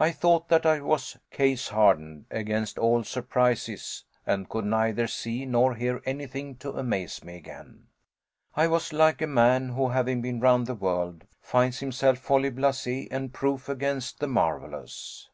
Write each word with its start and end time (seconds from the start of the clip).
I 0.00 0.10
thought 0.10 0.48
that 0.48 0.66
I 0.66 0.80
was 0.80 1.18
case 1.30 1.68
hardened 1.68 2.24
against 2.32 2.78
all 2.78 3.04
surprises 3.04 4.04
and 4.26 4.48
could 4.48 4.64
neither 4.64 5.06
see 5.06 5.46
nor 5.46 5.76
hear 5.76 6.02
anything 6.04 6.56
to 6.56 6.72
amaze 6.72 7.22
me 7.22 7.36
again. 7.36 7.86
I 8.56 8.66
was 8.66 8.92
like 8.92 9.22
a 9.22 9.28
many 9.28 9.72
who, 9.72 9.90
having 9.90 10.20
been 10.20 10.40
round 10.40 10.66
the 10.66 10.74
world, 10.74 11.26
finds 11.40 11.78
himself 11.78 12.26
wholly 12.26 12.50
blase 12.50 12.88
and 13.08 13.32
proof 13.32 13.68
against 13.68 14.18
the 14.18 14.26
marvelous. 14.26 15.30